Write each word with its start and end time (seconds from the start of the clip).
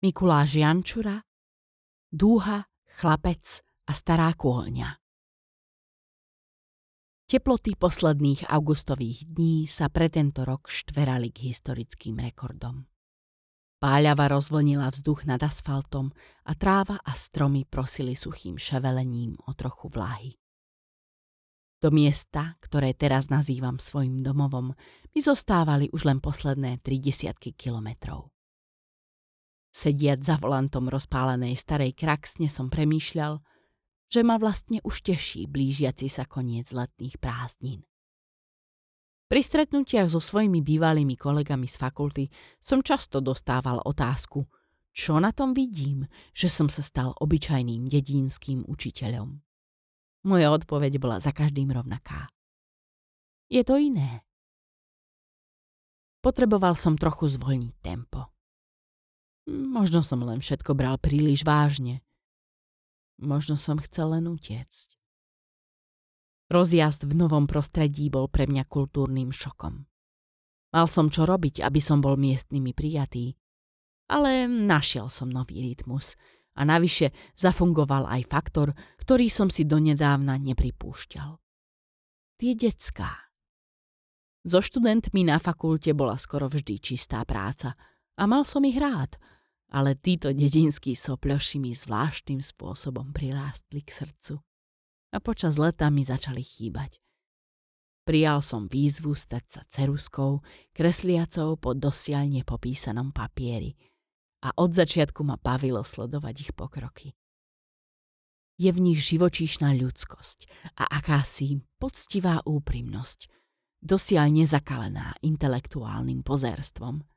Mikuláš 0.00 0.56
Jančura, 0.56 1.20
Dúha, 2.08 2.64
Chlapec 2.88 3.60
a 3.84 3.92
Stará 3.92 4.32
kôňa. 4.32 4.96
Teploty 7.28 7.76
posledných 7.76 8.48
augustových 8.48 9.28
dní 9.28 9.68
sa 9.68 9.92
pre 9.92 10.08
tento 10.08 10.48
rok 10.48 10.72
štverali 10.72 11.28
k 11.28 11.52
historickým 11.52 12.16
rekordom. 12.16 12.88
Páľava 13.76 14.32
rozvlnila 14.32 14.88
vzduch 14.88 15.28
nad 15.28 15.44
asfaltom 15.44 16.16
a 16.48 16.56
tráva 16.56 16.96
a 17.04 17.12
stromy 17.12 17.68
prosili 17.68 18.16
suchým 18.16 18.56
ševelením 18.56 19.36
o 19.44 19.52
trochu 19.52 19.92
vlahy. 19.92 20.32
Do 21.76 21.92
miesta, 21.92 22.56
ktoré 22.64 22.96
teraz 22.96 23.28
nazývam 23.28 23.76
svojim 23.76 24.24
domovom, 24.24 24.72
mi 25.12 25.20
zostávali 25.20 25.92
už 25.92 26.08
len 26.08 26.24
posledné 26.24 26.80
tri 26.80 26.96
desiatky 26.96 27.52
kilometrov. 27.52 28.32
Sediať 29.70 30.26
za 30.26 30.34
volantom 30.34 30.90
rozpálenej 30.90 31.54
starej 31.54 31.94
kraksne 31.94 32.50
som 32.50 32.66
premýšľal, 32.66 33.38
že 34.10 34.20
ma 34.26 34.34
vlastne 34.42 34.82
už 34.82 35.06
teší 35.06 35.46
blížiaci 35.46 36.10
sa 36.10 36.26
koniec 36.26 36.74
letných 36.74 37.22
prázdnin. 37.22 37.86
Pri 39.30 39.46
stretnutiach 39.46 40.10
so 40.10 40.18
svojimi 40.18 40.58
bývalými 40.58 41.14
kolegami 41.14 41.70
z 41.70 41.78
fakulty 41.78 42.26
som 42.58 42.82
často 42.82 43.22
dostával 43.22 43.78
otázku, 43.86 44.42
čo 44.90 45.22
na 45.22 45.30
tom 45.30 45.54
vidím, 45.54 46.10
že 46.34 46.50
som 46.50 46.66
sa 46.66 46.82
stal 46.82 47.14
obyčajným 47.14 47.86
dedínským 47.86 48.66
učiteľom. 48.66 49.38
Moja 50.26 50.50
odpoveď 50.50 50.98
bola 50.98 51.22
za 51.22 51.30
každým 51.30 51.70
rovnaká. 51.70 52.26
Je 53.46 53.62
to 53.62 53.78
iné. 53.78 54.26
Potreboval 56.18 56.74
som 56.74 56.98
trochu 56.98 57.30
zvolniť 57.30 57.74
tempo. 57.78 58.34
Možno 59.48 60.04
som 60.04 60.20
len 60.20 60.44
všetko 60.44 60.76
bral 60.76 61.00
príliš 61.00 61.46
vážne. 61.46 62.04
Možno 63.20 63.56
som 63.56 63.80
chcel 63.80 64.16
len 64.16 64.28
utiecť. 64.28 64.96
Rozjazd 66.50 67.06
v 67.06 67.14
novom 67.14 67.46
prostredí 67.46 68.10
bol 68.10 68.26
pre 68.26 68.44
mňa 68.50 68.66
kultúrnym 68.66 69.30
šokom. 69.30 69.86
Mal 70.70 70.86
som 70.86 71.10
čo 71.10 71.26
robiť, 71.26 71.62
aby 71.62 71.80
som 71.82 72.02
bol 72.02 72.18
miestnymi 72.18 72.74
prijatý, 72.74 73.38
ale 74.10 74.50
našiel 74.50 75.06
som 75.06 75.30
nový 75.30 75.62
rytmus 75.62 76.18
a 76.58 76.66
navyše 76.66 77.14
zafungoval 77.38 78.10
aj 78.10 78.22
faktor, 78.26 78.74
ktorý 78.98 79.30
som 79.30 79.46
si 79.46 79.66
donedávna 79.66 80.38
nepripúšťal. 80.42 81.38
Tie 82.38 82.52
detská. 82.56 83.30
So 84.42 84.64
študentmi 84.64 85.28
na 85.28 85.36
fakulte 85.36 85.92
bola 85.92 86.16
skoro 86.16 86.48
vždy 86.48 86.80
čistá 86.80 87.22
práca 87.28 87.76
a 88.16 88.22
mal 88.26 88.42
som 88.46 88.62
ich 88.66 88.78
rád– 88.78 89.14
ale 89.70 89.94
títo 89.94 90.34
dedinskí 90.34 90.98
sopľoši 90.98 91.62
mi 91.62 91.70
zvláštnym 91.70 92.42
spôsobom 92.42 93.14
prirástli 93.14 93.86
k 93.86 93.90
srdcu. 93.90 94.34
A 95.14 95.18
počas 95.22 95.58
leta 95.58 95.90
mi 95.90 96.02
začali 96.02 96.42
chýbať. 96.42 96.98
Prijal 98.02 98.42
som 98.42 98.66
výzvu 98.66 99.14
stať 99.14 99.44
sa 99.46 99.62
ceruskou, 99.70 100.42
kresliacou 100.74 101.54
po 101.54 101.78
dosiaľ 101.78 102.26
nepopísanom 102.26 103.14
papieri 103.14 103.78
a 104.42 104.50
od 104.58 104.74
začiatku 104.74 105.22
ma 105.22 105.38
bavilo 105.38 105.86
sledovať 105.86 106.34
ich 106.50 106.52
pokroky. 106.56 107.14
Je 108.60 108.70
v 108.74 108.82
nich 108.82 109.00
živočíšna 109.00 109.72
ľudskosť 109.78 110.50
a 110.82 110.84
akási 111.00 111.62
poctivá 111.78 112.42
úprimnosť, 112.44 113.30
dosiaľ 113.78 114.34
nezakalená 114.34 115.14
intelektuálnym 115.22 116.26
pozerstvom– 116.26 117.06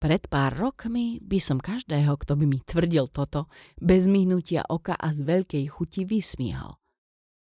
pred 0.00 0.24
pár 0.32 0.56
rokmi 0.56 1.20
by 1.20 1.36
som 1.36 1.60
každého, 1.60 2.16
kto 2.16 2.32
by 2.40 2.48
mi 2.48 2.58
tvrdil 2.64 3.12
toto, 3.12 3.52
bez 3.76 4.08
myhnutia 4.08 4.64
oka 4.64 4.96
a 4.96 5.12
z 5.12 5.28
veľkej 5.28 5.64
chuti 5.68 6.08
vysmial. 6.08 6.80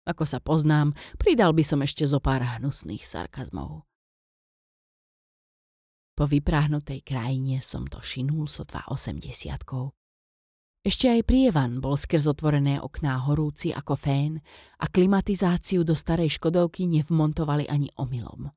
Ako 0.10 0.26
sa 0.26 0.42
poznám, 0.42 0.98
pridal 1.22 1.54
by 1.54 1.62
som 1.62 1.86
ešte 1.86 2.10
zo 2.10 2.18
pár 2.18 2.42
hnusných 2.42 3.06
sarkazmov. 3.06 3.86
Po 6.18 6.26
vypráhnutej 6.26 7.06
krajine 7.06 7.62
som 7.62 7.86
to 7.86 8.02
šinul 8.02 8.50
so 8.50 8.66
280 8.66 9.62
Ešte 10.82 11.06
aj 11.14 11.22
prievan 11.26 11.78
bol 11.78 11.94
skrz 11.94 12.26
otvorené 12.26 12.82
okná 12.82 13.22
horúci 13.30 13.70
ako 13.70 13.94
fén 13.94 14.42
a 14.82 14.90
klimatizáciu 14.90 15.86
do 15.86 15.94
starej 15.94 16.42
škodovky 16.42 16.90
nevmontovali 16.90 17.70
ani 17.70 17.94
omylom. 18.02 18.50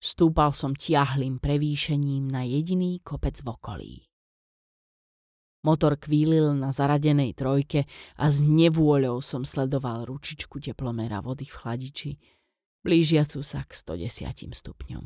Stúpal 0.00 0.56
som 0.56 0.72
tiahlým 0.72 1.36
prevýšením 1.36 2.24
na 2.24 2.40
jediný 2.40 3.04
kopec 3.04 3.36
v 3.44 3.48
okolí. 3.52 3.94
Motor 5.60 6.00
kvílil 6.00 6.56
na 6.56 6.72
zaradenej 6.72 7.36
trojke 7.36 7.84
a 8.16 8.32
s 8.32 8.40
nevôľou 8.40 9.20
som 9.20 9.44
sledoval 9.44 10.08
ručičku 10.08 10.56
teplomera 10.56 11.20
vody 11.20 11.44
v 11.44 11.52
chladiči, 11.52 12.10
blížiacu 12.80 13.44
sa 13.44 13.60
k 13.68 13.76
110 13.76 14.56
stupňom. 14.56 15.04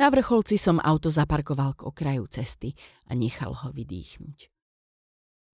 Na 0.00 0.08
vrcholci 0.08 0.56
som 0.56 0.80
auto 0.80 1.12
zaparkoval 1.12 1.76
k 1.76 1.84
okraju 1.84 2.24
cesty 2.32 2.72
a 3.08 3.12
nechal 3.12 3.52
ho 3.52 3.68
vydýchnuť. 3.68 4.55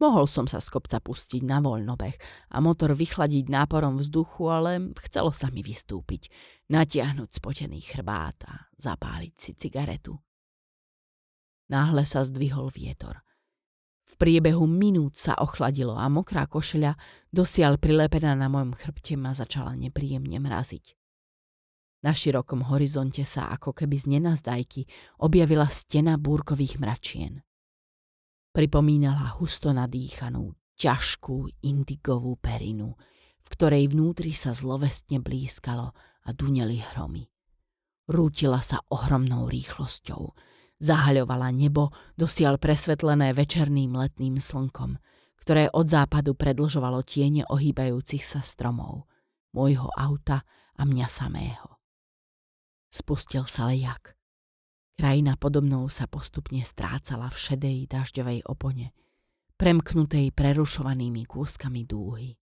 Mohol 0.02 0.26
som 0.26 0.50
sa 0.50 0.58
z 0.58 0.66
kopca 0.74 0.98
pustiť 0.98 1.46
na 1.46 1.62
voľnobeh 1.62 2.18
a 2.50 2.58
motor 2.58 2.90
vychladiť 2.90 3.46
náporom 3.46 4.02
vzduchu, 4.02 4.50
ale 4.50 4.90
chcelo 5.06 5.30
sa 5.30 5.46
mi 5.54 5.62
vystúpiť, 5.62 6.26
natiahnuť 6.74 7.30
spotený 7.30 7.78
chrbát 7.86 8.34
a 8.50 8.66
zapáliť 8.82 9.34
si 9.38 9.54
cigaretu. 9.54 10.18
Náhle 11.70 12.02
sa 12.02 12.26
zdvihol 12.26 12.74
vietor. 12.74 13.22
V 14.10 14.18
priebehu 14.18 14.66
minút 14.66 15.14
sa 15.14 15.38
ochladilo 15.38 15.94
a 15.94 16.10
mokrá 16.10 16.50
košeľa, 16.50 16.98
dosiaľ 17.30 17.78
prilepená 17.78 18.34
na 18.34 18.50
mojom 18.50 18.74
chrbte, 18.74 19.14
ma 19.14 19.38
začala 19.38 19.78
nepríjemne 19.78 20.42
mraziť. 20.42 20.98
Na 22.02 22.10
širokom 22.10 22.66
horizonte 22.74 23.22
sa 23.22 23.54
ako 23.54 23.70
keby 23.70 23.94
z 23.94 24.18
nenazdajky 24.18 24.82
objavila 25.22 25.70
stena 25.70 26.18
búrkových 26.18 26.82
mračien. 26.82 27.46
Pripomínala 28.52 29.40
husto 29.40 29.72
nadýchanú, 29.72 30.52
ťažkú 30.76 31.64
indigovú 31.64 32.36
perinu, 32.36 32.92
v 33.40 33.48
ktorej 33.48 33.88
vnútri 33.88 34.36
sa 34.36 34.52
zlovestne 34.52 35.24
blískalo 35.24 35.96
a 35.96 36.28
duneli 36.36 36.84
hromy. 36.92 37.32
Rútila 38.12 38.60
sa 38.60 38.84
ohromnou 38.92 39.48
rýchlosťou, 39.48 40.36
zahaľovala 40.84 41.48
nebo 41.56 41.96
dosiaľ 42.20 42.60
presvetlené 42.60 43.32
večerným 43.32 43.96
letným 43.96 44.36
slnkom, 44.36 45.00
ktoré 45.40 45.72
od 45.72 45.88
západu 45.88 46.36
predlžovalo 46.36 47.00
tiene 47.08 47.48
ohýbajúcich 47.48 48.20
sa 48.20 48.44
stromov, 48.44 49.08
môjho 49.56 49.88
auta 49.96 50.44
a 50.76 50.82
mňa 50.84 51.08
samého. 51.08 51.80
Spustil 52.92 53.48
sa 53.48 53.64
lejak. 53.64 54.12
Krajina 54.92 55.40
podobnou 55.40 55.88
sa 55.88 56.04
postupne 56.04 56.60
strácala 56.60 57.32
v 57.32 57.36
šedej 57.36 57.78
dažďovej 57.88 58.44
opone, 58.44 58.92
premknutej 59.56 60.36
prerušovanými 60.36 61.24
kúskami 61.24 61.88
dúhy. 61.88 62.36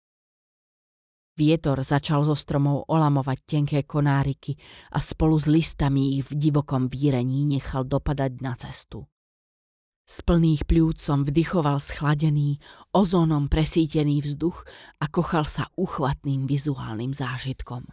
Vietor 1.38 1.78
začal 1.86 2.26
zo 2.26 2.34
stromov 2.34 2.90
olamovať 2.90 3.38
tenké 3.46 3.86
konáriky 3.86 4.58
a 4.90 4.98
spolu 4.98 5.38
s 5.38 5.46
listami 5.46 6.18
ich 6.18 6.26
v 6.26 6.34
divokom 6.34 6.90
výrení 6.90 7.46
nechal 7.46 7.86
dopadať 7.86 8.32
na 8.42 8.58
cestu. 8.58 9.06
Z 10.08 10.24
plných 10.24 10.66
pľúc 10.66 10.98
som 10.98 11.22
vdychoval 11.22 11.78
schladený, 11.78 12.58
ozónom 12.96 13.46
presítený 13.46 14.24
vzduch 14.24 14.64
a 14.98 15.06
kochal 15.06 15.44
sa 15.44 15.68
uchvatným 15.78 16.48
vizuálnym 16.48 17.12
zážitkom. 17.12 17.86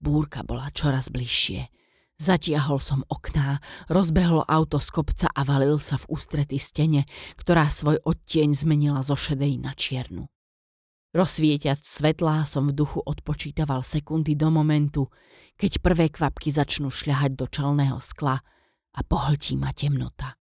Búrka 0.00 0.42
bola 0.42 0.72
čoraz 0.72 1.12
bližšie– 1.12 1.68
Zatiahol 2.14 2.78
som 2.78 3.02
okná, 3.10 3.58
rozbehlo 3.90 4.46
auto 4.46 4.78
z 4.78 4.88
kopca 4.94 5.26
a 5.34 5.42
valil 5.42 5.82
sa 5.82 5.98
v 5.98 6.14
ústrety 6.14 6.62
stene, 6.62 7.10
ktorá 7.34 7.66
svoj 7.66 7.98
odtieň 8.06 8.54
zmenila 8.54 9.02
zo 9.02 9.18
šedej 9.18 9.58
na 9.58 9.74
čiernu. 9.74 10.30
Rozsvietiac 11.14 11.82
svetlá 11.82 12.46
som 12.46 12.70
v 12.70 12.74
duchu 12.74 13.02
odpočítaval 13.02 13.82
sekundy 13.82 14.34
do 14.38 14.50
momentu, 14.50 15.10
keď 15.58 15.82
prvé 15.82 16.06
kvapky 16.10 16.50
začnú 16.54 16.90
šľahať 16.90 17.38
do 17.38 17.46
čelného 17.50 17.98
skla 17.98 18.38
a 18.94 19.00
pohltí 19.02 19.58
ma 19.58 19.74
temnota. 19.74 20.38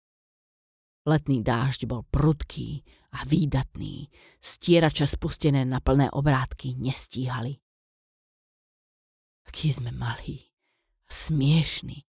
Letný 1.08 1.40
dážď 1.40 1.88
bol 1.88 2.04
prudký 2.08 2.84
a 3.16 3.24
výdatný, 3.24 4.12
stierače 4.40 5.08
spustené 5.08 5.64
na 5.64 5.80
plné 5.80 6.08
obrátky 6.08 6.76
nestíhali. 6.80 7.58
Aký 9.48 9.74
sme 9.74 9.90
malí, 9.92 10.51
smiešný. 11.12 12.08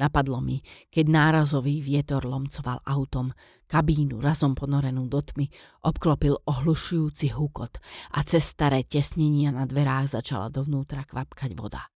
Napadlo 0.00 0.40
mi, 0.42 0.58
keď 0.90 1.04
nárazový 1.06 1.78
vietor 1.78 2.26
lomcoval 2.26 2.82
autom, 2.82 3.30
kabínu 3.70 4.18
razom 4.18 4.56
ponorenú 4.56 5.06
do 5.06 5.22
tmy, 5.22 5.46
obklopil 5.86 6.42
ohlušujúci 6.42 7.30
hukot 7.36 7.78
a 8.16 8.24
cez 8.26 8.50
staré 8.50 8.82
tesnenia 8.82 9.54
na 9.54 9.62
dverách 9.68 10.18
začala 10.18 10.50
dovnútra 10.50 11.06
kvapkať 11.06 11.54
voda. 11.54 11.86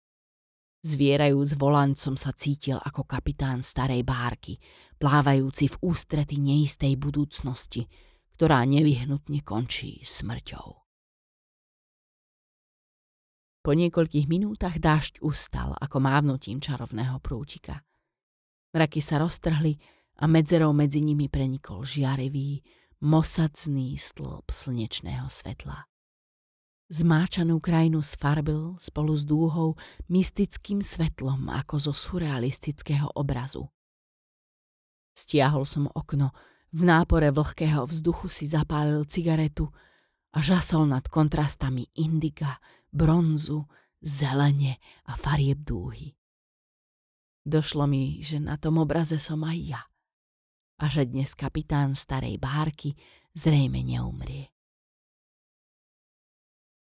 Zvierajúc 0.87 1.59
volant 1.59 1.99
sa 1.99 2.31
cítil 2.31 2.79
ako 2.79 3.11
kapitán 3.11 3.59
starej 3.59 4.07
bárky, 4.07 4.55
plávajúci 5.03 5.67
v 5.67 5.77
ústrety 5.91 6.39
neistej 6.39 6.95
budúcnosti, 6.95 7.91
ktorá 8.39 8.63
nevyhnutne 8.63 9.43
končí 9.43 9.99
smrťou. 10.07 10.86
Po 13.67 13.75
niekoľkých 13.75 14.31
minútach 14.31 14.79
dážď 14.79 15.27
ustal 15.27 15.75
ako 15.83 15.99
mávnutím 15.99 16.63
čarovného 16.63 17.19
prútika. 17.19 17.83
Mraky 18.71 19.03
sa 19.03 19.19
roztrhli 19.19 19.75
a 20.23 20.31
medzerou 20.31 20.71
medzi 20.71 21.03
nimi 21.03 21.27
prenikol 21.27 21.83
žiarivý, 21.83 22.63
mosacný 23.03 23.99
stĺp 23.99 24.47
slnečného 24.55 25.27
svetla. 25.27 25.83
Zmáčanú 26.95 27.59
krajinu 27.59 28.07
sfarbil 28.07 28.79
spolu 28.79 29.19
s 29.19 29.27
dúhou 29.27 29.75
mystickým 30.07 30.79
svetlom 30.79 31.51
ako 31.51 31.91
zo 31.91 31.93
surrealistického 31.93 33.19
obrazu. 33.19 33.67
Stiahol 35.11 35.67
som 35.67 35.91
okno, 35.91 36.31
v 36.71 36.87
nápore 36.87 37.35
vlhkého 37.35 37.83
vzduchu 37.83 38.31
si 38.31 38.47
zapálil 38.47 39.03
cigaretu 39.11 39.75
a 40.31 40.39
žasol 40.39 40.87
nad 40.87 41.03
kontrastami 41.11 41.91
indiga, 41.99 42.63
bronzu, 42.97 43.69
zelene 44.01 44.81
a 45.07 45.15
farieb 45.15 45.61
dúhy. 45.61 46.17
Došlo 47.45 47.85
mi, 47.85 48.25
že 48.25 48.41
na 48.41 48.57
tom 48.57 48.81
obraze 48.81 49.21
som 49.21 49.45
aj 49.45 49.59
ja 49.61 49.83
a 50.77 50.85
že 50.89 51.09
dnes 51.09 51.33
kapitán 51.33 51.97
starej 51.97 52.37
bárky 52.41 52.97
zrejme 53.33 53.81
neumrie. 53.85 54.53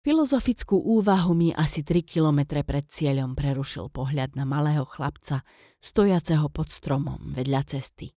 Filozofickú 0.04 0.76
úvahu 0.76 1.32
mi 1.32 1.56
asi 1.56 1.80
3 1.80 2.04
kilometre 2.04 2.60
pred 2.68 2.84
cieľom 2.84 3.40
prerušil 3.40 3.88
pohľad 3.88 4.36
na 4.36 4.44
malého 4.44 4.84
chlapca, 4.84 5.48
stojaceho 5.80 6.52
pod 6.52 6.68
stromom 6.68 7.32
vedľa 7.32 7.64
cesty. 7.64 8.12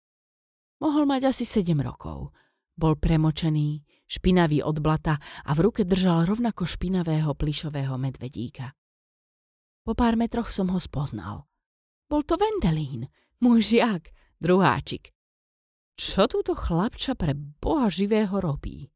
Mohol 0.80 1.04
mať 1.04 1.28
asi 1.28 1.44
7 1.44 1.76
rokov. 1.84 2.32
Bol 2.72 2.96
premočený, 2.96 3.84
špinavý 4.08 4.60
od 4.64 4.80
blata 4.80 5.16
a 5.20 5.50
v 5.56 5.68
ruke 5.70 5.82
držal 5.82 6.28
rovnako 6.28 6.68
špinavého 6.68 7.32
plišového 7.32 7.96
medvedíka. 7.96 8.72
Po 9.84 9.92
pár 9.92 10.16
metroch 10.16 10.48
som 10.48 10.72
ho 10.72 10.80
spoznal. 10.80 11.44
Bol 12.08 12.24
to 12.24 12.40
Vendelín, 12.40 13.08
môj 13.40 13.76
žiak, 13.76 14.12
druháčik. 14.40 15.12
Čo 15.94 16.26
túto 16.26 16.56
chlapča 16.56 17.14
pre 17.14 17.36
boha 17.36 17.86
živého 17.92 18.34
robí? 18.40 18.90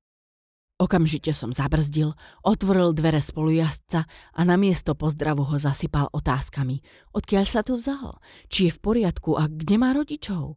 Okamžite 0.79 1.35
som 1.35 1.51
zabrzdil, 1.51 2.15
otvoril 2.47 2.95
dvere 2.95 3.19
spolujazdca 3.19 4.07
a 4.07 4.41
na 4.47 4.55
miesto 4.55 4.95
pozdravu 4.95 5.43
ho 5.43 5.57
zasypal 5.59 6.07
otázkami. 6.15 6.79
Odkiaľ 7.19 7.45
sa 7.51 7.67
tu 7.67 7.75
vzal? 7.75 8.23
Či 8.47 8.71
je 8.71 8.73
v 8.79 8.83
poriadku 8.83 9.35
a 9.35 9.51
kde 9.51 9.75
má 9.75 9.91
rodičov? 9.91 10.55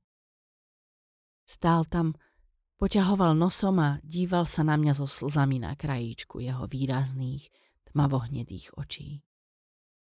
Stál 1.42 1.90
tam, 1.90 2.14
poťahoval 2.82 3.38
nosom 3.38 3.78
a 3.78 4.02
díval 4.02 4.50
sa 4.50 4.66
na 4.66 4.74
mňa 4.74 4.98
so 4.98 5.06
slzami 5.06 5.62
na 5.62 5.78
krajíčku 5.78 6.42
jeho 6.42 6.66
výrazných, 6.66 7.46
tmavohnedých 7.94 8.74
očí. 8.74 9.22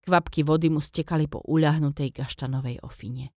Kvapky 0.02 0.42
vody 0.42 0.74
mu 0.74 0.82
stekali 0.82 1.30
po 1.30 1.38
uľahnutej 1.46 2.10
gaštanovej 2.10 2.82
ofine. 2.82 3.30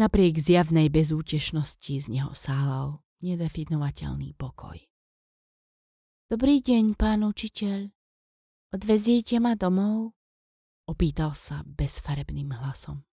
Napriek 0.00 0.40
zjavnej 0.40 0.88
bezútešnosti 0.88 2.00
z 2.00 2.06
neho 2.08 2.32
sálal 2.32 3.04
nedefinovateľný 3.20 4.32
pokoj. 4.32 4.80
Dobrý 6.32 6.64
deň, 6.64 6.96
pán 6.96 7.20
učiteľ. 7.20 7.92
Odveziete 8.72 9.36
ma 9.38 9.54
domov? 9.54 10.16
Opýtal 10.88 11.36
sa 11.36 11.62
bezfarebným 11.68 12.48
hlasom. 12.48 13.04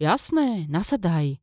Jasné, 0.00 0.66
nasadaj. 0.66 1.38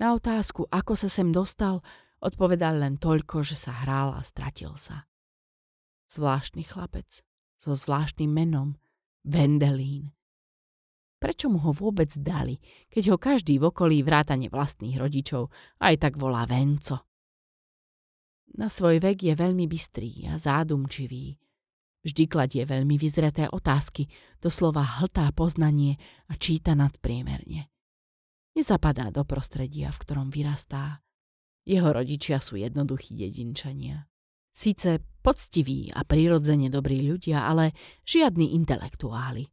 Na 0.00 0.16
otázku, 0.16 0.64
ako 0.72 0.96
sa 0.96 1.12
sem 1.12 1.28
dostal, 1.28 1.84
odpovedal 2.24 2.80
len 2.80 2.96
toľko, 2.96 3.44
že 3.44 3.52
sa 3.52 3.84
hral 3.84 4.16
a 4.16 4.24
stratil 4.24 4.72
sa. 4.80 5.04
Zvláštny 6.08 6.64
chlapec, 6.64 7.20
so 7.60 7.76
zvláštnym 7.76 8.32
menom, 8.32 8.80
Vendelín. 9.28 10.16
Prečo 11.20 11.52
mu 11.52 11.60
ho 11.60 11.76
vôbec 11.76 12.08
dali, 12.16 12.56
keď 12.88 13.12
ho 13.12 13.16
každý 13.20 13.60
v 13.60 13.68
okolí 13.68 14.00
vrátane 14.00 14.48
vlastných 14.48 14.96
rodičov 14.96 15.52
aj 15.84 16.08
tak 16.08 16.16
volá 16.16 16.48
Venco? 16.48 17.04
Na 18.56 18.72
svoj 18.72 19.04
vek 19.04 19.20
je 19.20 19.34
veľmi 19.36 19.68
bystrý 19.68 20.32
a 20.32 20.40
zádumčivý. 20.40 21.36
Vždy 22.00 22.24
kladie 22.24 22.64
veľmi 22.64 22.96
vyzreté 22.96 23.52
otázky, 23.52 24.08
doslova 24.40 24.80
hltá 24.80 25.28
poznanie 25.36 26.00
a 26.32 26.40
číta 26.40 26.72
nadpriemerne. 26.72 27.68
Nezapadá 28.60 29.08
do 29.08 29.24
prostredia, 29.24 29.88
v 29.88 30.04
ktorom 30.04 30.28
vyrastá. 30.28 31.00
Jeho 31.64 31.96
rodičia 31.96 32.44
sú 32.44 32.60
jednoduchí 32.60 33.16
dedinčania. 33.16 34.04
Síce 34.52 35.00
poctiví 35.24 35.88
a 35.88 36.04
prirodzene 36.04 36.68
dobrí 36.68 37.00
ľudia, 37.00 37.48
ale 37.48 37.72
žiadni 38.04 38.52
intelektuáli. 38.60 39.48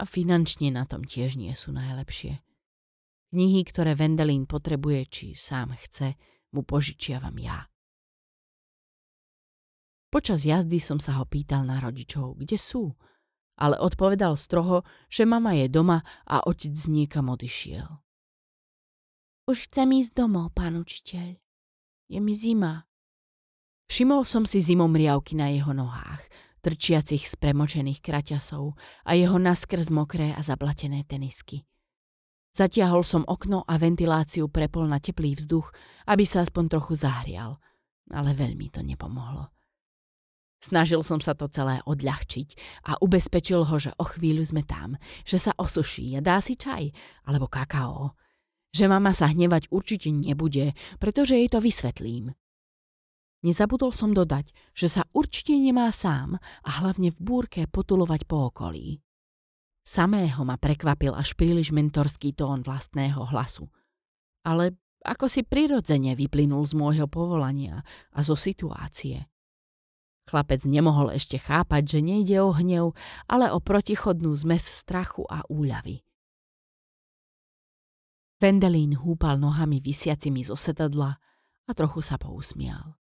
A 0.00 0.08
finančne 0.08 0.72
na 0.72 0.88
tom 0.88 1.04
tiež 1.04 1.36
nie 1.36 1.52
sú 1.52 1.76
najlepšie. 1.76 2.40
Knihy, 3.36 3.68
ktoré 3.68 3.92
Vendelín 3.92 4.48
potrebuje, 4.48 5.00
či 5.12 5.26
sám 5.36 5.76
chce, 5.76 6.16
mu 6.56 6.64
požičiavam 6.64 7.36
ja. 7.36 7.68
Počas 10.08 10.48
jazdy 10.48 10.80
som 10.80 10.96
sa 10.96 11.20
ho 11.20 11.28
pýtal 11.28 11.68
na 11.68 11.84
rodičov, 11.84 12.40
kde 12.40 12.56
sú, 12.56 12.96
ale 13.60 13.76
odpovedal 13.76 14.40
stroho, 14.40 14.88
že 15.12 15.28
mama 15.28 15.52
je 15.52 15.68
doma 15.68 16.00
a 16.24 16.40
otec 16.48 16.72
niekam 16.88 17.28
odišiel. 17.28 18.07
Už 19.48 19.64
chcem 19.64 19.88
ísť 19.96 20.12
domov, 20.12 20.52
pán 20.52 20.76
učiteľ. 20.76 21.40
Je 22.12 22.20
mi 22.20 22.36
zima. 22.36 22.84
Všimol 23.88 24.28
som 24.28 24.44
si 24.44 24.60
zimom 24.60 24.92
riavky 24.92 25.40
na 25.40 25.48
jeho 25.48 25.72
nohách, 25.72 26.20
trčiacich 26.60 27.24
z 27.24 27.32
premočených 27.40 28.04
kraťasov 28.04 28.76
a 29.08 29.16
jeho 29.16 29.40
naskrz 29.40 29.88
mokré 29.88 30.36
a 30.36 30.44
zablatené 30.44 31.08
tenisky. 31.08 31.64
Zatiahol 32.52 33.00
som 33.00 33.24
okno 33.24 33.64
a 33.64 33.80
ventiláciu 33.80 34.52
prepol 34.52 34.84
na 34.84 35.00
teplý 35.00 35.32
vzduch, 35.40 35.72
aby 36.12 36.28
sa 36.28 36.44
aspoň 36.44 36.76
trochu 36.76 37.00
zahrial, 37.00 37.56
ale 38.12 38.36
veľmi 38.36 38.68
to 38.68 38.84
nepomohlo. 38.84 39.48
Snažil 40.60 41.00
som 41.00 41.24
sa 41.24 41.32
to 41.32 41.48
celé 41.48 41.80
odľahčiť 41.88 42.48
a 42.84 43.00
ubezpečil 43.00 43.64
ho, 43.64 43.76
že 43.80 43.96
o 43.96 44.04
chvíľu 44.04 44.44
sme 44.44 44.60
tam, 44.60 45.00
že 45.24 45.40
sa 45.40 45.56
osuší 45.56 46.12
a 46.16 46.20
dá 46.20 46.36
si 46.44 46.52
čaj 46.52 46.92
alebo 47.24 47.48
kakao. 47.48 48.12
Že 48.72 48.92
mama 48.92 49.16
sa 49.16 49.32
hnevať 49.32 49.72
určite 49.72 50.12
nebude, 50.12 50.76
pretože 51.00 51.36
jej 51.36 51.48
to 51.48 51.58
vysvetlím. 51.58 52.36
Nezabudol 53.46 53.94
som 53.94 54.10
dodať, 54.10 54.50
že 54.74 54.90
sa 54.90 55.06
určite 55.14 55.54
nemá 55.54 55.94
sám 55.94 56.42
a 56.66 56.70
hlavne 56.82 57.14
v 57.14 57.18
búrke 57.22 57.70
potulovať 57.70 58.26
po 58.26 58.50
okolí. 58.50 58.98
Samého 59.86 60.42
ma 60.44 60.58
prekvapil 60.58 61.14
až 61.14 61.32
príliš 61.38 61.72
mentorský 61.72 62.34
tón 62.34 62.60
vlastného 62.66 63.24
hlasu. 63.30 63.70
Ale 64.42 64.76
ako 65.06 65.30
si 65.30 65.46
prirodzene 65.46 66.18
vyplynul 66.18 66.66
z 66.66 66.74
môjho 66.74 67.06
povolania 67.06 67.86
a 68.12 68.20
zo 68.26 68.34
situácie. 68.34 69.30
Chlapec 70.28 70.66
nemohol 70.68 71.16
ešte 71.16 71.40
chápať, 71.40 71.88
že 71.88 71.98
nejde 72.04 72.36
o 72.44 72.52
hnev, 72.52 72.92
ale 73.30 73.48
o 73.48 73.64
protichodnú 73.64 74.36
zmes 74.36 74.60
strachu 74.60 75.24
a 75.24 75.40
úľavy. 75.48 76.04
Vendelín 78.38 78.94
húpal 78.94 79.34
nohami 79.42 79.82
vysiacimi 79.82 80.46
zo 80.46 80.54
setadla 80.54 81.10
a 81.66 81.70
trochu 81.74 81.98
sa 81.98 82.14
pousmial. 82.22 82.94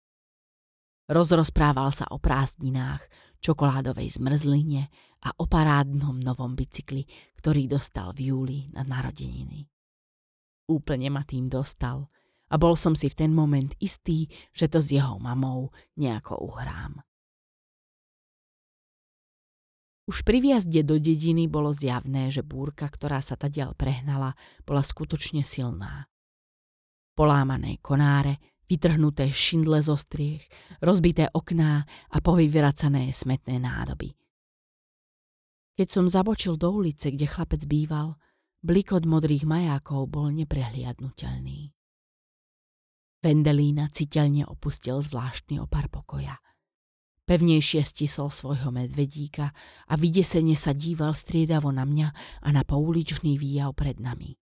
Rozrozprával 1.08 1.94
sa 1.94 2.10
o 2.10 2.18
prázdninách, 2.18 3.06
čokoládovej 3.38 4.18
zmrzline 4.18 4.90
a 5.24 5.30
o 5.38 5.46
parádnom 5.46 6.18
novom 6.18 6.58
bicykli, 6.58 7.06
ktorý 7.38 7.70
dostal 7.70 8.12
v 8.18 8.34
júli 8.34 8.60
na 8.74 8.82
narodeniny. 8.82 9.70
Úplne 10.68 11.08
ma 11.14 11.22
tým 11.24 11.48
dostal 11.48 12.10
a 12.50 12.56
bol 12.58 12.74
som 12.74 12.98
si 12.98 13.08
v 13.08 13.16
ten 13.16 13.32
moment 13.32 13.72
istý, 13.78 14.28
že 14.52 14.68
to 14.68 14.82
s 14.82 14.90
jeho 14.90 15.22
mamou 15.22 15.70
nejako 15.96 16.44
uhrám. 16.50 17.00
Už 20.08 20.24
pri 20.24 20.40
viazde 20.40 20.88
do 20.88 20.96
dediny 20.96 21.52
bolo 21.52 21.76
zjavné, 21.76 22.32
že 22.32 22.40
búrka, 22.40 22.88
ktorá 22.88 23.20
sa 23.20 23.36
tadiaľ 23.36 23.76
prehnala, 23.76 24.40
bola 24.64 24.80
skutočne 24.80 25.44
silná. 25.44 26.08
Polámané 27.12 27.84
konáre, 27.84 28.40
vytrhnuté 28.72 29.28
šindle 29.28 29.84
zo 29.84 30.00
striech, 30.00 30.48
rozbité 30.80 31.28
okná 31.28 31.84
a 31.88 32.18
povyvracané 32.24 33.12
smetné 33.12 33.60
nádoby. 33.60 34.16
Keď 35.76 35.88
som 35.92 36.08
zabočil 36.08 36.56
do 36.56 36.72
ulice, 36.72 37.12
kde 37.12 37.28
chlapec 37.28 37.68
býval, 37.68 38.16
blikot 38.64 39.04
modrých 39.04 39.44
majákov 39.44 40.08
bol 40.08 40.32
neprehliadnutelný. 40.32 41.76
Vendelína 43.22 43.92
citeľne 43.92 44.48
opustil 44.48 45.04
zvláštny 45.04 45.60
opar 45.60 45.92
pokoja. 45.92 46.40
Pevnejšie 47.28 47.84
stisol 47.84 48.32
svojho 48.32 48.72
medvedíka 48.72 49.52
a 49.92 49.94
vydesene 50.00 50.56
sa 50.56 50.72
díval 50.72 51.12
striedavo 51.12 51.76
na 51.76 51.84
mňa 51.84 52.08
a 52.40 52.48
na 52.56 52.64
pouličný 52.64 53.36
výjav 53.36 53.76
pred 53.76 54.00
nami. 54.00 54.40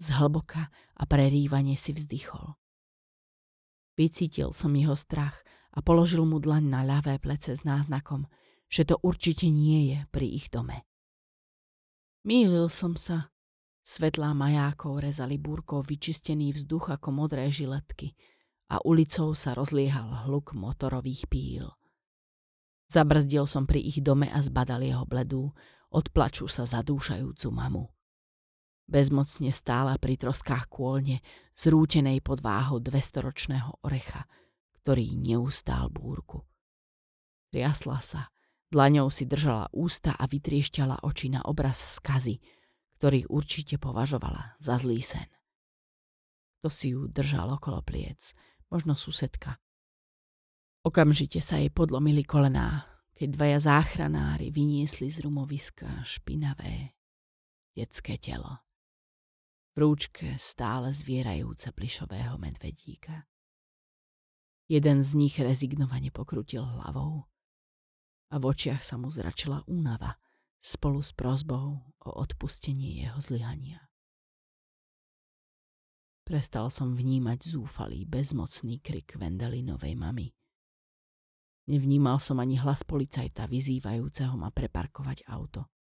Zhlboka 0.00 0.72
a 0.72 1.02
prerývanie 1.04 1.76
si 1.76 1.92
vzdychol. 1.92 2.56
Vycítil 4.00 4.56
som 4.56 4.72
jeho 4.72 4.96
strach 4.96 5.44
a 5.76 5.84
položil 5.84 6.24
mu 6.24 6.40
dlaň 6.40 6.64
na 6.72 6.80
ľavé 6.88 7.20
plece 7.20 7.52
s 7.52 7.68
náznakom, 7.68 8.24
že 8.72 8.88
to 8.88 8.96
určite 9.04 9.52
nie 9.52 9.92
je 9.92 9.98
pri 10.08 10.24
ich 10.24 10.48
dome. 10.48 10.88
Mýlil 12.24 12.72
som 12.72 12.96
sa. 12.96 13.28
Svetlá 13.84 14.32
majákov 14.32 15.04
rezali 15.04 15.36
búrkou 15.36 15.84
vyčistený 15.84 16.56
vzduch 16.56 16.96
ako 16.96 17.12
modré 17.12 17.52
žiletky– 17.52 18.16
a 18.68 18.84
ulicou 18.84 19.32
sa 19.32 19.56
rozliehal 19.56 20.28
hluk 20.28 20.52
motorových 20.52 21.28
píl. 21.28 21.72
Zabrzdil 22.88 23.44
som 23.44 23.68
pri 23.68 23.84
ich 23.84 24.00
dome 24.00 24.28
a 24.32 24.40
zbadal 24.40 24.80
jeho 24.80 25.04
bledú, 25.04 25.52
od 25.88 26.06
plaču 26.12 26.48
sa 26.48 26.68
zadúšajúcu 26.68 27.48
mamu. 27.48 27.84
Bezmocne 28.88 29.52
stála 29.52 30.00
pri 30.00 30.16
troskách 30.16 30.68
kôlne, 30.68 31.20
zrútenej 31.52 32.24
pod 32.24 32.40
váhou 32.40 32.80
dvestoročného 32.80 33.84
orecha, 33.84 34.24
ktorý 34.80 35.16
neustál 35.20 35.92
búrku. 35.92 36.44
Triasla 37.52 38.00
sa, 38.00 38.32
dlaňou 38.72 39.12
si 39.12 39.28
držala 39.28 39.68
ústa 39.76 40.16
a 40.16 40.24
vytriešťala 40.24 41.04
oči 41.04 41.28
na 41.28 41.44
obraz 41.44 41.80
skazy, 42.00 42.40
ktorý 42.96 43.28
určite 43.28 43.76
považovala 43.76 44.56
za 44.56 44.80
zlý 44.80 45.04
sen. 45.04 45.28
To 46.64 46.72
si 46.72 46.96
ju 46.96 47.06
držal 47.08 47.52
okolo 47.54 47.84
pliec, 47.84 48.32
možno 48.68 48.94
susedka. 48.94 49.56
Okamžite 50.84 51.42
sa 51.42 51.60
jej 51.60 51.68
podlomili 51.68 52.24
kolená, 52.24 52.86
keď 53.18 53.28
dvaja 53.34 53.58
záchranári 53.58 54.54
vyniesli 54.54 55.10
z 55.10 55.26
rumoviska 55.26 56.06
špinavé 56.06 56.94
detské 57.74 58.14
telo. 58.16 58.62
V 59.74 59.82
rúčke 59.82 60.38
stále 60.38 60.94
zvierajúce 60.94 61.70
plišového 61.74 62.38
medvedíka. 62.38 63.26
Jeden 64.68 65.02
z 65.02 65.10
nich 65.16 65.34
rezignovane 65.40 66.12
pokrutil 66.12 66.62
hlavou 66.62 67.26
a 68.28 68.34
v 68.36 68.44
očiach 68.44 68.84
sa 68.84 69.00
mu 69.00 69.08
zračila 69.08 69.64
únava 69.64 70.20
spolu 70.60 71.00
s 71.00 71.16
prozbou 71.16 71.80
o 72.04 72.10
odpustenie 72.20 73.00
jeho 73.00 73.18
zlyhania. 73.22 73.87
Prestal 76.28 76.68
som 76.68 76.92
vnímať 76.92 77.40
zúfalý, 77.40 78.04
bezmocný 78.04 78.84
krik 78.84 79.16
Vendelinovej 79.16 79.96
mamy. 79.96 80.28
Nevnímal 81.72 82.20
som 82.20 82.36
ani 82.36 82.60
hlas 82.60 82.84
policajta 82.84 83.48
vyzývajúceho 83.48 84.36
ma 84.36 84.52
preparkovať 84.52 85.24
auto. 85.24 85.72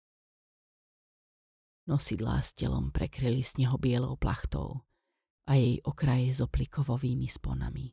Nosidlá 1.91 2.39
s 2.39 2.55
telom 2.55 2.95
prekryli 2.95 3.43
snehobielou 3.43 4.15
plachtou 4.15 4.87
a 5.51 5.59
jej 5.59 5.83
okraje 5.83 6.31
s 6.31 6.39
oplikovovými 6.39 7.27
sponami. 7.27 7.91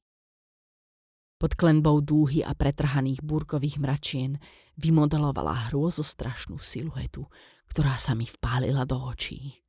Pod 1.41 1.57
klenbou 1.57 2.05
dúhy 2.05 2.45
a 2.45 2.53
pretrhaných 2.53 3.25
búrkových 3.25 3.81
mračien 3.81 4.37
vymodelovala 4.77 5.73
hrôzostrašnú 5.73 6.61
siluetu, 6.61 7.25
ktorá 7.73 7.97
sa 7.97 8.13
mi 8.13 8.29
vpálila 8.29 8.85
do 8.85 9.01
očí. 9.09 9.62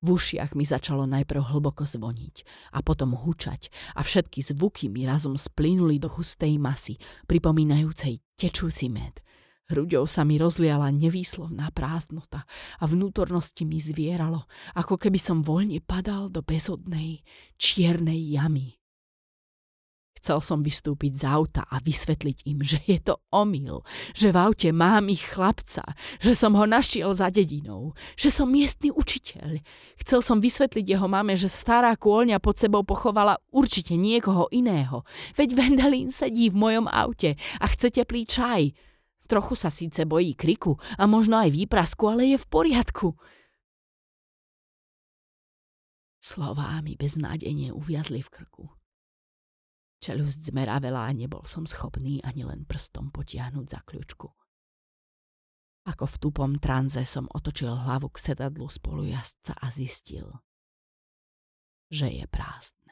V 0.00 0.16
ušiach 0.16 0.56
mi 0.56 0.64
začalo 0.64 1.04
najprv 1.04 1.52
hlboko 1.52 1.84
zvoniť 1.84 2.36
a 2.72 2.80
potom 2.80 3.12
hučať 3.12 3.68
a 3.92 4.00
všetky 4.00 4.40
zvuky 4.40 4.88
mi 4.88 5.04
razom 5.04 5.36
splínuli 5.36 6.00
do 6.00 6.08
hustej 6.08 6.56
masy, 6.56 6.96
pripomínajúcej 7.28 8.24
tečúci 8.32 8.88
med. 8.88 9.20
Hruďou 9.68 10.08
sa 10.08 10.26
mi 10.26 10.34
rozliala 10.34 10.90
nevýslovná 10.90 11.70
prázdnota 11.70 12.48
a 12.80 12.84
vnútornosti 12.88 13.62
mi 13.68 13.78
zvieralo, 13.78 14.48
ako 14.74 14.98
keby 14.98 15.20
som 15.20 15.46
voľne 15.46 15.78
padal 15.84 16.26
do 16.26 16.42
bezodnej, 16.42 17.22
čiernej 17.54 18.18
jamy. 18.34 18.79
Chcel 20.20 20.44
som 20.44 20.60
vystúpiť 20.60 21.16
z 21.16 21.24
auta 21.24 21.64
a 21.64 21.80
vysvetliť 21.80 22.44
im, 22.44 22.60
že 22.60 22.76
je 22.84 23.00
to 23.00 23.16
omyl, 23.32 23.80
že 24.12 24.28
v 24.28 24.36
aute 24.36 24.68
mám 24.68 25.08
ich 25.08 25.24
chlapca, 25.24 25.80
že 26.20 26.36
som 26.36 26.52
ho 26.60 26.68
našiel 26.68 27.16
za 27.16 27.32
dedinou, 27.32 27.96
že 28.20 28.28
som 28.28 28.52
miestny 28.52 28.92
učiteľ. 28.92 29.64
Chcel 29.96 30.20
som 30.20 30.44
vysvetliť 30.44 30.84
jeho 30.84 31.08
mame, 31.08 31.40
že 31.40 31.48
stará 31.48 31.96
kôľňa 31.96 32.36
pod 32.36 32.60
sebou 32.60 32.84
pochovala 32.84 33.40
určite 33.48 33.96
niekoho 33.96 34.44
iného. 34.52 35.08
Veď 35.40 35.56
Vendalín 35.56 36.12
sedí 36.12 36.52
v 36.52 36.60
mojom 36.68 36.84
aute 36.92 37.40
a 37.56 37.64
chce 37.72 37.88
teplý 37.88 38.28
čaj. 38.28 38.76
Trochu 39.24 39.56
sa 39.56 39.72
síce 39.72 40.04
bojí 40.04 40.36
kriku 40.36 40.76
a 41.00 41.08
možno 41.08 41.40
aj 41.40 41.48
výprasku, 41.48 42.12
ale 42.12 42.36
je 42.36 42.36
v 42.36 42.46
poriadku. 42.50 43.16
Slová 46.20 46.76
mi 46.84 47.00
beznádejne 47.00 47.72
uviazli 47.72 48.20
v 48.20 48.28
krku. 48.28 48.79
Čelusť 50.00 50.48
zmeravela 50.48 51.04
a 51.04 51.12
nebol 51.12 51.44
som 51.44 51.68
schopný 51.68 52.24
ani 52.24 52.48
len 52.48 52.64
prstom 52.64 53.12
potiahnuť 53.12 53.66
za 53.68 53.80
kľúčku. 53.84 54.28
Ako 55.88 56.04
v 56.08 56.16
tupom 56.20 56.50
tranze 56.56 57.04
som 57.04 57.28
otočil 57.28 57.72
hlavu 57.72 58.08
k 58.12 58.32
sedadlu 58.32 58.68
spolujazca 58.68 59.56
a 59.60 59.68
zistil, 59.68 60.28
že 61.92 62.08
je 62.08 62.24
prázdne. 62.28 62.89